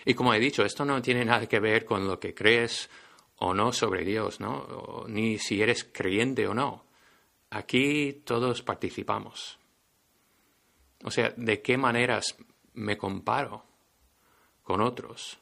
Y 0.06 0.14
como 0.14 0.34
he 0.34 0.40
dicho, 0.40 0.64
esto 0.64 0.86
no 0.86 1.02
tiene 1.02 1.26
nada 1.26 1.48
que 1.48 1.60
ver 1.60 1.84
con 1.84 2.08
lo 2.08 2.20
que 2.20 2.34
crees 2.34 2.90
o 3.38 3.54
no 3.54 3.74
sobre 3.74 4.06
Dios, 4.06 4.40
¿no? 4.40 5.06
ni 5.08 5.40
si 5.40 5.62
eres 5.62 5.84
creyente 5.84 6.48
o 6.48 6.54
no. 6.54 6.86
Aquí 7.50 8.22
todos 8.24 8.62
participamos. 8.62 9.60
O 11.04 11.12
sea, 11.12 11.34
¿de 11.36 11.62
qué 11.62 11.78
maneras 11.78 12.38
me 12.74 12.98
comparo 12.98 13.66
con 14.64 14.82
otros? 14.82 15.40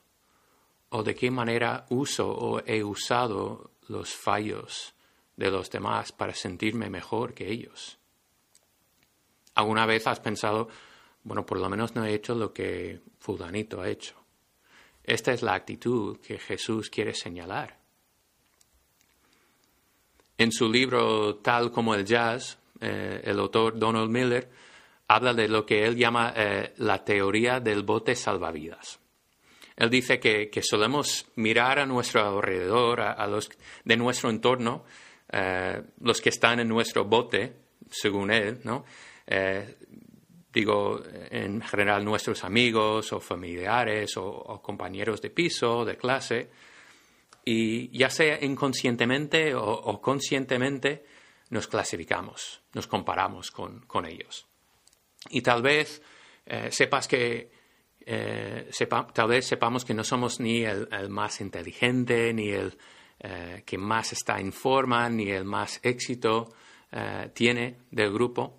¿O 0.89 1.03
de 1.03 1.15
qué 1.15 1.29
manera 1.29 1.85
uso 1.89 2.29
o 2.29 2.61
he 2.65 2.83
usado 2.83 3.71
los 3.87 4.13
fallos 4.13 4.93
de 5.35 5.51
los 5.51 5.69
demás 5.69 6.11
para 6.11 6.33
sentirme 6.33 6.89
mejor 6.89 7.33
que 7.33 7.49
ellos? 7.49 7.97
¿Alguna 9.55 9.85
vez 9.85 10.07
has 10.07 10.19
pensado, 10.19 10.67
bueno, 11.23 11.45
por 11.45 11.59
lo 11.59 11.69
menos 11.69 11.95
no 11.95 12.05
he 12.05 12.13
hecho 12.13 12.35
lo 12.35 12.53
que 12.53 12.99
fulanito 13.19 13.81
ha 13.81 13.89
hecho? 13.89 14.15
Esta 15.03 15.33
es 15.33 15.41
la 15.41 15.53
actitud 15.53 16.19
que 16.19 16.39
Jesús 16.39 16.89
quiere 16.89 17.13
señalar. 17.13 17.77
En 20.37 20.51
su 20.51 20.69
libro 20.71 21.35
Tal 21.35 21.71
como 21.71 21.93
el 21.93 22.05
jazz, 22.05 22.57
eh, 22.79 23.21
el 23.23 23.39
autor 23.39 23.77
Donald 23.77 24.09
Miller 24.09 24.49
habla 25.07 25.33
de 25.33 25.47
lo 25.47 25.65
que 25.65 25.85
él 25.85 25.95
llama 25.95 26.33
eh, 26.35 26.73
la 26.77 27.03
teoría 27.03 27.59
del 27.59 27.83
bote 27.83 28.15
salvavidas. 28.15 28.99
Él 29.75 29.89
dice 29.89 30.19
que, 30.19 30.49
solemos 30.61 31.25
mirar 31.35 31.79
a 31.79 31.85
nuestro 31.85 32.21
alrededor, 32.21 33.01
a, 33.01 33.25
los 33.27 33.49
de 33.83 33.97
nuestro 33.97 34.29
entorno, 34.29 34.85
eh, 35.33 35.81
los 36.01 36.21
que 36.21 36.29
están 36.29 36.59
en 36.59 36.67
nuestro 36.67 37.05
bote, 37.05 37.53
según 37.89 38.31
él, 38.31 38.59
¿no? 38.63 38.85
digo, 40.53 41.01
en 41.31 41.61
general 41.61 42.05
nuestros 42.05 42.43
amigos 42.43 43.11
o 43.11 43.19
familiares 43.19 44.15
o, 44.17 44.61
compañeros 44.61 45.21
de 45.21 45.31
piso, 45.31 45.83
de 45.83 45.97
clase, 45.97 46.49
y 47.43 47.97
ya 47.97 48.09
sea 48.09 48.37
inconscientemente 48.43 49.55
o, 49.55 49.99
conscientemente 49.99 51.05
nos 51.49 51.67
clasificamos, 51.67 52.61
nos 52.73 52.87
comparamos 52.87 53.51
con, 53.51 54.05
ellos. 54.05 54.45
Y 55.29 55.41
tal 55.41 55.61
vez 55.61 56.01
eh, 56.45 56.69
sepas 56.71 57.07
que 57.07 57.51
eh, 58.05 58.69
tal 59.13 59.27
vez 59.27 59.47
sepamos 59.47 59.85
que 59.85 59.93
no 59.93 60.03
somos 60.03 60.39
ni 60.39 60.63
el, 60.65 61.09
más 61.09 61.41
inteligente, 61.41 62.33
ni 62.33 62.49
el 62.49 62.77
eh, 63.23 63.63
que 63.65 63.77
más 63.77 64.13
está 64.13 64.39
en 64.39 64.53
forma, 64.53 65.09
ni 65.09 65.31
el 65.31 65.45
más 65.45 65.79
éxito 65.83 66.53
tiene 67.33 67.79
del 67.89 68.13
grupo, 68.13 68.53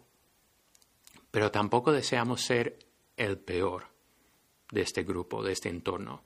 pero 1.30 1.52
tampoco 1.52 1.92
deseamos 1.92 2.40
ser 2.40 2.80
el 3.16 3.38
peor 3.38 3.86
de 4.72 4.80
este 4.80 5.04
grupo, 5.04 5.44
de 5.44 5.52
este 5.52 5.68
entorno. 5.68 6.24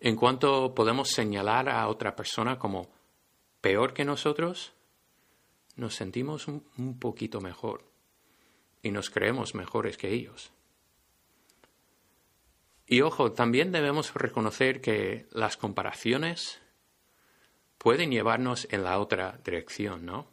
En 0.00 0.16
cuanto 0.16 0.74
podemos 0.74 1.10
señalar 1.10 1.68
a 1.68 1.86
otra 1.86 2.16
persona 2.16 2.58
como 2.58 2.90
peor 3.60 3.94
que 3.94 4.04
nosotros, 4.04 4.72
nos 5.76 5.94
sentimos 5.94 6.48
un 6.48 6.98
poquito 6.98 7.40
mejor 7.40 7.84
y 8.82 8.90
nos 8.90 9.10
creemos 9.10 9.54
mejores 9.54 9.96
que 9.96 10.10
ellos. 10.10 10.52
Y 12.86 13.00
ojo, 13.00 13.32
también 13.32 13.72
debemos 13.72 14.12
reconocer 14.14 14.80
que 14.80 15.26
las 15.30 15.56
comparaciones 15.56 16.61
pueden 17.82 18.12
llevarnos 18.12 18.68
en 18.70 18.84
la 18.84 19.00
otra 19.00 19.40
dirección, 19.44 20.06
¿no? 20.06 20.28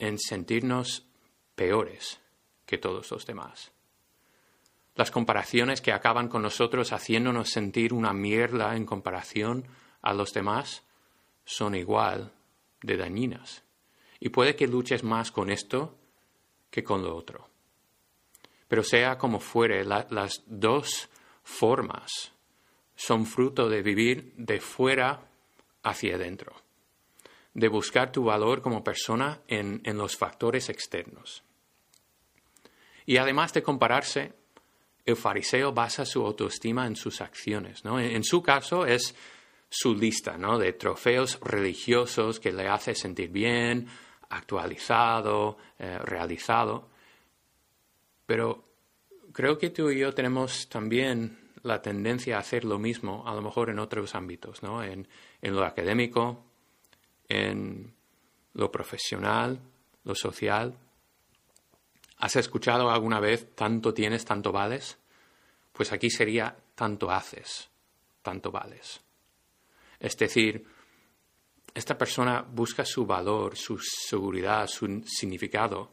En 0.00 0.18
sentirnos 0.18 1.06
peores 1.54 2.20
que 2.66 2.76
todos 2.76 3.08
los 3.12 3.24
demás. 3.24 3.70
Las 4.96 5.12
comparaciones 5.12 5.80
que 5.80 5.92
acaban 5.92 6.26
con 6.26 6.42
nosotros 6.42 6.92
haciéndonos 6.92 7.50
sentir 7.50 7.92
una 7.92 8.12
mierda 8.12 8.74
en 8.74 8.84
comparación 8.84 9.68
a 10.02 10.12
los 10.12 10.32
demás 10.32 10.82
son 11.44 11.76
igual 11.76 12.32
de 12.82 12.96
dañinas. 12.96 13.62
Y 14.18 14.30
puede 14.30 14.56
que 14.56 14.66
luches 14.66 15.04
más 15.04 15.30
con 15.30 15.50
esto 15.50 15.96
que 16.72 16.82
con 16.82 17.04
lo 17.04 17.14
otro. 17.14 17.48
Pero 18.66 18.82
sea 18.82 19.18
como 19.18 19.38
fuere, 19.38 19.84
las 19.84 20.42
dos 20.46 21.08
formas 21.44 22.32
son 22.96 23.24
fruto 23.24 23.68
de 23.68 23.82
vivir 23.82 24.34
de 24.36 24.58
fuera 24.58 25.28
hacia 25.88 26.16
adentro, 26.16 26.54
de 27.54 27.68
buscar 27.68 28.12
tu 28.12 28.24
valor 28.24 28.62
como 28.62 28.84
persona 28.84 29.40
en 29.48 29.96
los 29.96 30.16
factores 30.16 30.68
externos. 30.68 31.42
Y 33.06 33.18
además 33.18 33.52
de 33.52 33.62
compararse, 33.62 34.32
el 35.06 35.16
fariseo 35.16 35.72
basa 35.72 36.04
su 36.04 36.26
autoestima 36.26 36.86
en 36.86 36.96
sus 36.96 37.20
acciones. 37.20 37.84
¿no? 37.84 38.00
En, 38.00 38.24
su 38.24 38.42
caso 38.42 38.84
es 38.84 39.14
su 39.70 39.94
lista 39.94 40.36
¿no? 40.36 40.58
de 40.58 40.72
trofeos 40.72 41.38
religiosos 41.40 42.40
que 42.40 42.52
le 42.52 42.68
hace 42.68 42.94
sentir 42.94 43.30
bien, 43.30 43.86
actualizado, 44.28 45.56
eh, 45.78 45.98
realizado. 45.98 46.88
Pero 48.26 48.64
creo 49.32 49.56
que 49.56 49.70
tú 49.70 49.90
y 49.90 50.00
yo 50.00 50.12
tenemos 50.12 50.68
también 50.68 51.38
la 51.62 51.82
tendencia 51.82 52.36
a 52.36 52.40
hacer 52.40 52.64
lo 52.64 52.78
mismo, 52.78 53.26
a 53.26 53.34
lo 53.34 53.42
mejor 53.42 53.70
en 53.70 53.78
otros 53.78 54.14
ámbitos, 54.14 54.62
¿no? 54.62 54.82
en, 54.82 55.08
en 55.42 55.54
lo 55.54 55.64
académico, 55.64 56.44
en 57.28 57.94
lo 58.54 58.70
profesional, 58.70 59.60
lo 60.04 60.14
social. 60.14 60.76
¿Has 62.18 62.36
escuchado 62.36 62.90
alguna 62.90 63.20
vez 63.20 63.54
tanto 63.54 63.92
tienes, 63.92 64.24
tanto 64.24 64.52
vales? 64.52 64.98
Pues 65.72 65.92
aquí 65.92 66.10
sería 66.10 66.56
tanto 66.74 67.10
haces, 67.10 67.68
tanto 68.22 68.50
vales. 68.50 69.00
Es 69.98 70.16
decir, 70.16 70.66
esta 71.74 71.98
persona 71.98 72.40
busca 72.40 72.84
su 72.84 73.04
valor, 73.04 73.56
su 73.56 73.78
seguridad, 73.78 74.66
su 74.66 75.02
significado 75.06 75.92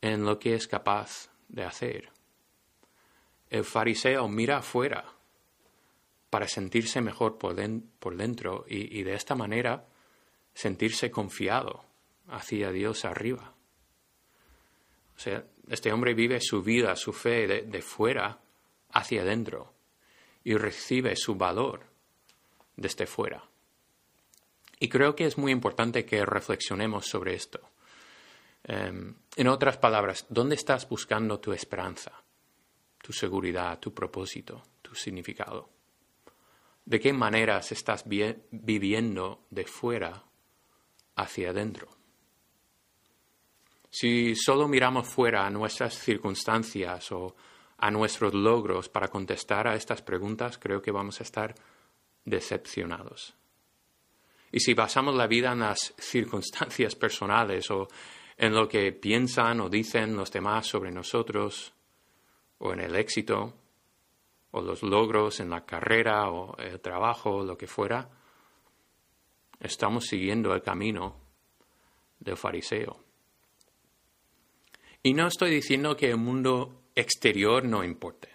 en 0.00 0.24
lo 0.24 0.38
que 0.38 0.54
es 0.54 0.66
capaz 0.66 1.28
de 1.48 1.64
hacer. 1.64 2.11
El 3.52 3.64
fariseo 3.64 4.28
mira 4.28 4.56
afuera 4.56 5.04
para 6.30 6.48
sentirse 6.48 7.02
mejor 7.02 7.36
por, 7.36 7.54
dentro 7.54 8.64
y, 8.66 9.02
de 9.02 9.14
esta 9.14 9.34
manera 9.34 9.86
sentirse 10.54 11.10
confiado 11.10 11.84
hacia 12.28 12.72
Dios 12.72 13.04
arriba. 13.04 13.52
O 15.14 15.18
sea, 15.18 15.44
este 15.68 15.92
hombre 15.92 16.14
vive 16.14 16.40
su 16.40 16.62
vida, 16.62 16.96
su 16.96 17.12
fe 17.12 17.46
de, 17.46 17.82
fuera 17.82 18.40
hacia 18.88 19.20
adentro 19.20 19.74
y 20.42 20.54
recibe 20.54 21.14
su 21.14 21.34
valor 21.34 21.82
desde 22.74 23.06
fuera. 23.06 23.44
Y 24.80 24.88
creo 24.88 25.14
que 25.14 25.26
es 25.26 25.36
muy 25.36 25.52
importante 25.52 26.06
que 26.06 26.24
reflexionemos 26.24 27.04
sobre 27.04 27.34
esto. 27.34 27.60
Em, 28.64 29.14
en 29.36 29.48
otras 29.48 29.76
palabras, 29.76 30.24
¿dónde 30.30 30.54
estás 30.54 30.88
buscando 30.88 31.38
tu 31.38 31.52
esperanza, 31.52 32.22
tu 33.02 33.12
seguridad, 33.12 33.78
tu 33.78 33.92
propósito, 33.92 34.62
tu 34.80 34.94
significado? 34.94 35.68
¿De 36.84 36.98
qué 36.98 37.12
maneras 37.12 37.70
estás 37.72 38.04
viviendo 38.06 39.44
de 39.50 39.64
fuera 39.64 40.24
hacia 41.16 41.50
adentro? 41.50 41.88
Si 43.90 44.34
solo 44.34 44.66
miramos 44.66 45.06
fuera 45.06 45.46
a 45.46 45.50
nuestras 45.50 45.98
circunstancias 45.98 47.12
o 47.12 47.36
a 47.76 47.90
nuestros 47.90 48.32
logros 48.32 48.88
para 48.88 49.08
contestar 49.08 49.68
a 49.68 49.74
estas 49.74 50.00
preguntas, 50.00 50.56
creo 50.56 50.80
que 50.80 50.90
vamos 50.90 51.20
a 51.20 51.24
estar 51.24 51.54
decepcionados. 52.24 53.34
Y 54.50 54.60
si 54.60 54.74
basamos 54.74 55.14
la 55.14 55.26
vida 55.26 55.52
en 55.52 55.60
las 55.60 55.94
circunstancias 55.98 56.94
personales 56.94 57.70
o 57.70 57.88
en 58.36 58.54
lo 58.54 58.68
que 58.68 58.92
piensan 58.92 59.60
o 59.60 59.68
dicen 59.68 60.16
los 60.16 60.30
demás 60.30 60.66
sobre 60.66 60.90
nosotros, 60.90 61.72
o 62.64 62.72
en 62.72 62.80
el 62.80 62.94
éxito, 62.94 63.52
o 64.52 64.60
los 64.60 64.82
logros 64.82 65.40
en 65.40 65.50
la 65.50 65.64
carrera 65.64 66.30
o 66.30 66.56
el 66.58 66.80
trabajo, 66.80 67.30
o 67.38 67.44
lo 67.44 67.58
que 67.58 67.66
fuera, 67.66 68.08
estamos 69.58 70.06
siguiendo 70.06 70.54
el 70.54 70.62
camino 70.62 71.16
del 72.20 72.36
fariseo. 72.36 73.00
Y 75.02 75.14
no 75.14 75.26
estoy 75.26 75.50
diciendo 75.50 75.96
que 75.96 76.10
el 76.10 76.18
mundo 76.18 76.82
exterior 76.94 77.64
no 77.64 77.82
importe. 77.82 78.28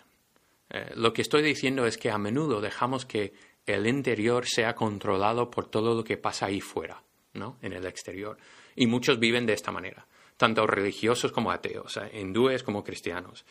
Eh, 0.69 0.91
lo 0.95 1.13
que 1.13 1.21
estoy 1.21 1.41
diciendo 1.41 1.85
es 1.85 1.97
que 1.97 2.11
a 2.11 2.17
menudo 2.17 2.59
dejamos 2.59 3.05
que 3.05 3.33
el 3.65 3.87
interior 3.87 4.45
sea 4.45 4.75
controlado 4.75 5.49
por 5.49 5.69
todo 5.69 5.95
lo 5.95 6.03
que 6.03 6.17
pasa 6.17 6.47
ahí 6.47 6.59
fuera, 6.59 7.01
¿no? 7.33 7.57
En 7.61 7.71
el 7.71 7.85
exterior. 7.85 8.37
Y 8.75 8.87
muchos 8.87 9.19
viven 9.19 9.45
de 9.45 9.53
esta 9.53 9.71
manera, 9.71 10.05
tanto 10.35 10.67
religiosos 10.67 11.31
como 11.31 11.51
ateos, 11.51 11.97
hindúes 12.13 12.63
como 12.63 12.83
cristianos. 12.83 13.45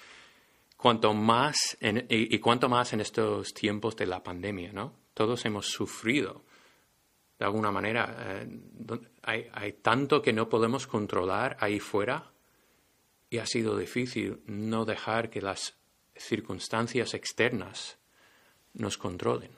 Cuanto 0.77 1.15
más 1.15 1.77
y, 1.81 2.39
cuanto 2.39 2.69
más 2.69 2.93
en 2.93 3.01
estos 3.01 3.55
tiempos 3.55 3.97
de 3.97 4.07
la 4.07 4.23
pandemia, 4.23 4.73
¿no? 4.73 4.95
Todos 5.15 5.45
hemos 5.47 5.67
sufrido 5.67 6.45
de 7.39 7.45
alguna 7.45 7.71
manera. 7.71 8.17
Eh, 8.19 8.61
hay, 9.23 9.49
hay 9.53 9.73
tanto 9.75 10.21
que 10.21 10.33
no 10.33 10.49
podemos 10.49 10.87
controlar 10.87 11.57
ahí 11.61 11.81
fuera 11.81 12.31
y 13.31 13.39
ha 13.39 13.47
sido 13.47 13.77
difícil 13.77 14.43
no 14.47 14.85
dejar 14.85 15.31
que 15.31 15.41
las 15.41 15.77
circunstancias 16.15 17.15
externas 17.15 17.99
nos 18.75 18.99
controlen. 18.99 19.51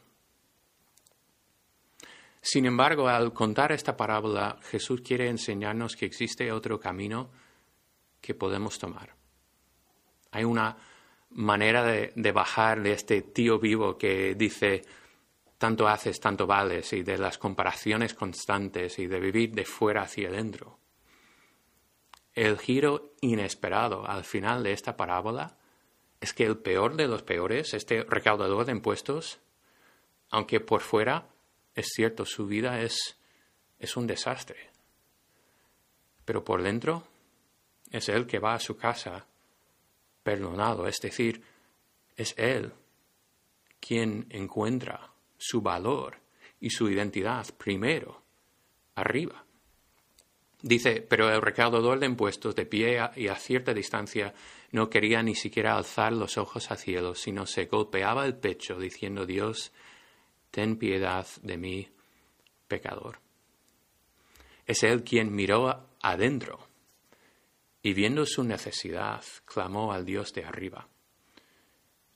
Sin 2.41 2.67
embargo, 2.67 3.09
al 3.09 3.33
contar 3.33 3.73
esta 3.73 3.97
parábola, 3.97 4.59
Jesús 4.71 5.01
quiere 5.03 5.29
enseñarnos 5.29 5.97
que 5.97 6.07
existe 6.07 6.51
otro 6.53 6.79
camino 6.79 7.31
que 8.21 8.35
podemos 8.35 8.79
tomar. 8.79 9.15
Hay 10.31 10.45
una 10.45 10.77
manera 11.31 11.85
de, 11.85 12.33
bajar 12.33 12.83
de 12.83 12.93
este 12.93 13.23
tío 13.23 13.59
vivo 13.59 13.97
que 13.99 14.35
dice 14.35 14.83
tanto 15.59 15.89
haces, 15.89 16.21
tanto 16.21 16.47
vales, 16.47 16.93
y 16.93 17.03
de 17.03 17.19
las 17.19 17.37
comparaciones 17.37 18.15
constantes 18.15 18.99
y 18.99 19.07
de 19.07 19.19
vivir 19.19 19.53
de 19.53 19.65
fuera 19.65 20.03
hacia 20.03 20.29
adentro. 20.29 20.79
El 22.33 22.59
giro 22.59 23.15
inesperado 23.21 24.09
al 24.09 24.25
final 24.25 24.63
de 24.63 24.73
esta 24.73 24.97
parábola 24.97 25.57
es 26.21 26.33
que 26.33 26.45
el 26.45 26.59
peor 26.59 26.95
de 26.97 27.09
los 27.09 27.23
peores, 27.23 27.75
este 27.75 28.05
recaudador 28.05 28.65
de 28.67 28.73
impuestos, 28.73 29.41
aunque 30.31 30.61
por 30.61 30.83
fuera 30.83 31.29
es 31.79 31.93
cierto, 31.95 32.27
su 32.27 32.49
vida 32.49 32.81
es, 32.81 33.17
es 33.79 33.97
un 33.97 34.09
desastre, 34.09 34.71
pero 36.25 36.45
por 36.45 36.61
dentro 36.61 37.07
es 37.93 38.09
él 38.09 38.27
que 38.27 38.41
va 38.41 38.55
a 38.55 38.59
su 38.59 38.77
casa 38.77 39.27
perdonado, 40.29 40.87
es 40.87 41.01
decir, 41.01 41.43
es 42.15 42.35
él 42.37 42.75
quien 43.81 44.27
encuentra 44.29 45.11
su 45.39 45.63
valor 45.63 46.19
y 46.61 46.69
su 46.69 46.91
identidad 46.91 47.47
primero, 47.57 48.21
arriba. 48.95 49.43
Dice, 50.61 51.01
pero 51.01 51.31
el 51.31 51.41
recaudador 51.41 51.99
de 51.99 52.05
impuestos, 52.05 52.55
de 52.55 52.67
pie 52.67 53.01
y 53.17 53.29
a 53.29 53.37
cierta 53.37 53.73
distancia, 53.73 54.35
no 54.71 54.91
quería 54.91 55.23
ni 55.23 55.35
siquiera 55.35 55.75
alzar 55.75 56.13
los 56.13 56.37
ojos 56.37 56.71
al 56.71 56.77
cielo, 56.77 57.15
sino 57.15 57.47
se 57.47 57.65
golpeaba 57.65 58.27
el 58.27 58.37
pecho, 58.37 58.79
diciendo, 58.79 59.25
Dios, 59.25 59.73
ten 60.51 60.77
piedad 60.77 61.27
de 61.41 61.57
mí, 61.57 61.89
pecador. 62.67 63.19
Es 64.67 64.83
él 64.83 65.05
quien 65.05 65.35
miró 65.35 65.89
adentro 66.03 66.68
y 67.83 67.93
viendo 67.93 68.27
su 68.27 68.45
necesidad, 68.45 69.25
clamó 69.45 69.93
al 69.93 70.05
Dios 70.05 70.33
de 70.33 70.45
arriba. 70.45 70.89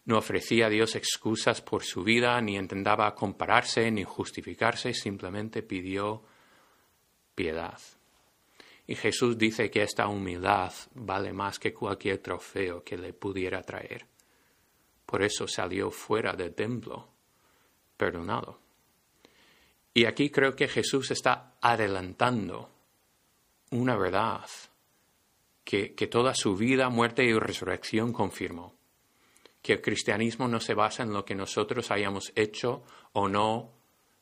No 0.04 0.18
ofrecía 0.18 0.66
a 0.66 0.68
Dios 0.68 0.96
excusas 0.96 1.62
por 1.62 1.84
su 1.84 2.02
vida, 2.02 2.40
ni 2.40 2.56
intentaba 2.56 3.14
compararse, 3.14 3.90
ni 3.90 4.02
justificarse, 4.02 4.92
simplemente 4.94 5.62
pidió 5.62 6.24
piedad. 7.34 7.78
Y 8.86 8.96
Jesús 8.96 9.38
dice 9.38 9.70
que 9.70 9.82
esta 9.82 10.08
humildad 10.08 10.72
vale 10.94 11.32
más 11.32 11.58
que 11.60 11.72
cualquier 11.72 12.18
trofeo 12.18 12.82
que 12.82 12.96
le 12.96 13.12
pudiera 13.12 13.62
traer. 13.62 14.06
Por 15.06 15.22
eso 15.22 15.46
salió 15.46 15.90
fuera 15.90 16.32
del 16.32 16.54
templo, 16.54 17.08
perdonado. 17.96 18.58
Y 19.94 20.06
aquí 20.06 20.30
creo 20.30 20.56
que 20.56 20.66
Jesús 20.66 21.12
está 21.12 21.54
adelantando 21.60 22.70
una 23.70 23.96
verdad 23.96 24.48
que, 25.64 26.06
toda 26.10 26.34
su 26.34 26.56
vida, 26.56 26.88
muerte 26.88 27.24
y 27.24 27.32
resurrección 27.32 28.12
confirmó. 28.12 28.74
Que 29.62 29.74
el 29.74 29.82
cristianismo 29.82 30.48
no 30.48 30.60
se 30.60 30.74
basa 30.74 31.02
en 31.02 31.12
lo 31.12 31.24
que 31.24 31.34
nosotros 31.34 31.90
hayamos 31.90 32.32
hecho 32.34 32.82
o 33.12 33.28
no 33.28 33.72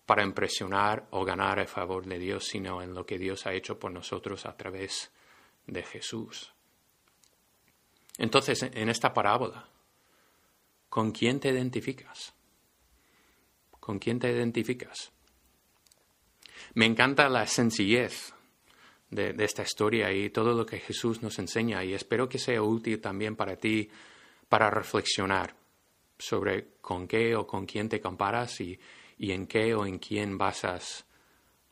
para 0.04 0.22
impresionar 0.22 1.06
o 1.10 1.24
ganar 1.24 1.58
el 1.58 1.68
favor 1.68 2.04
de 2.04 2.18
Dios, 2.18 2.46
sino 2.46 2.82
en 2.82 2.94
lo 2.94 3.06
que 3.06 3.18
Dios 3.18 3.46
ha 3.46 3.54
hecho 3.54 3.78
por 3.78 3.90
nosotros 3.90 4.44
a 4.44 4.56
través 4.56 5.10
de 5.66 5.82
Jesús. 5.82 6.52
Entonces, 8.18 8.62
en 8.62 8.88
esta 8.90 9.14
parábola, 9.14 9.68
¿con 10.88 11.12
quién 11.12 11.40
te 11.40 11.48
identificas? 11.48 12.34
¿Con 13.78 13.98
quién 13.98 14.18
te 14.18 14.30
identificas? 14.30 15.10
Me 16.74 16.84
encanta 16.84 17.28
la 17.28 17.46
sencillez 17.46 18.34
de, 19.10 19.34
esta 19.44 19.62
historia 19.62 20.12
y 20.12 20.30
todo 20.30 20.54
lo 20.54 20.64
que 20.64 20.78
Jesús 20.78 21.22
nos 21.22 21.38
enseña 21.38 21.84
y 21.84 21.94
espero 21.94 22.28
que 22.28 22.38
sea 22.38 22.62
útil 22.62 23.00
también 23.00 23.36
para 23.36 23.56
ti 23.56 23.90
para 24.48 24.70
reflexionar 24.70 25.54
sobre 26.18 26.68
con 26.80 27.06
qué 27.06 27.34
o 27.34 27.46
con 27.46 27.66
quién 27.66 27.88
te 27.88 28.00
comparas 28.00 28.60
y, 28.60 28.78
y 29.18 29.32
en 29.32 29.46
qué 29.46 29.74
o 29.74 29.86
en 29.86 29.98
quién 29.98 30.38
basas 30.38 31.04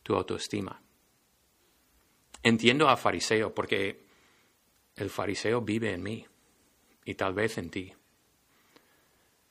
tu 0.03 0.15
autoestima. 0.15 0.81
Entiendo 2.43 2.89
a 2.89 2.97
fariseo 2.97 3.55
porque 3.55 4.01
el 4.97 5.11
fariseo 5.11 5.61
vive 5.61 5.93
en 5.93 6.03
mí 6.03 6.27
y 7.05 7.15
tal 7.15 7.35
vez 7.35 7.59
en 7.59 7.71
ti. 7.71 7.93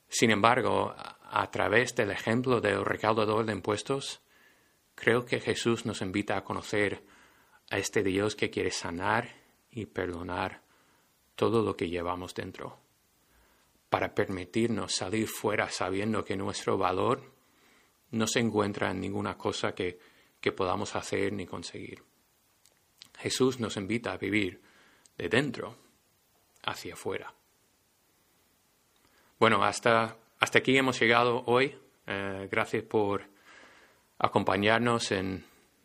Sin 0.08 0.30
embargo, 0.30 0.94
a 0.96 1.50
través 1.50 1.94
del 1.94 2.10
ejemplo 2.10 2.60
del 2.60 2.84
recaudador 2.84 3.44
de 3.44 3.52
impuestos, 3.52 4.20
creo 4.94 5.24
que 5.24 5.40
Jesús 5.40 5.84
nos 5.84 6.00
invita 6.00 6.36
a 6.36 6.44
conocer 6.44 7.02
a 7.70 7.78
este 7.78 8.02
Dios 8.02 8.34
que 8.34 8.50
quiere 8.50 8.70
sanar 8.70 9.34
y 9.70 9.86
perdonar 9.86 10.62
todo 11.34 11.62
lo 11.62 11.76
que 11.76 11.88
llevamos 11.88 12.34
dentro, 12.34 12.78
para 13.88 14.14
permitirnos 14.14 14.94
salir 14.94 15.28
fuera 15.28 15.70
sabiendo 15.70 16.24
que 16.24 16.36
nuestro 16.36 16.76
valor 16.76 17.32
no 18.10 18.26
se 18.26 18.40
encuentra 18.40 18.90
en 18.90 19.00
ninguna 19.00 19.36
cosa 19.36 19.74
que, 19.74 19.98
que 20.40 20.52
podamos 20.52 20.96
hacer 20.96 21.32
ni 21.32 21.46
conseguir. 21.46 22.02
Jesús 23.18 23.60
nos 23.60 23.76
invita 23.76 24.12
a 24.12 24.18
vivir 24.18 24.60
de 25.16 25.28
dentro 25.28 25.76
hacia 26.64 26.94
afuera. 26.94 27.32
Bueno, 29.38 29.62
hasta, 29.62 30.16
hasta 30.40 30.58
aquí 30.58 30.76
hemos 30.76 30.98
llegado 30.98 31.44
hoy. 31.46 31.76
Eh, 32.06 32.48
gracias 32.50 32.82
por 32.84 33.24
acompañarnos 34.18 35.12
en, 35.12 35.44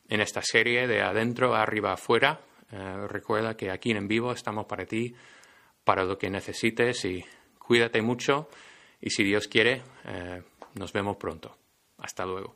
en 0.09 0.21
esta 0.21 0.41
serie 0.41 0.87
de 0.87 1.01
adentro, 1.01 1.55
arriba, 1.55 1.93
afuera. 1.93 2.41
Eh, 2.71 3.07
recuerda 3.07 3.55
que 3.55 3.71
aquí 3.71 3.91
en 3.91 4.07
vivo 4.07 4.31
estamos 4.31 4.65
para 4.65 4.85
ti, 4.85 5.13
para 5.83 6.03
lo 6.03 6.17
que 6.17 6.29
necesites 6.29 7.05
y 7.05 7.23
cuídate 7.57 8.01
mucho 8.01 8.49
y 8.99 9.09
si 9.09 9.23
Dios 9.23 9.47
quiere, 9.47 9.81
eh, 10.05 10.41
nos 10.75 10.93
vemos 10.93 11.17
pronto. 11.17 11.57
Hasta 11.97 12.25
luego. 12.25 12.55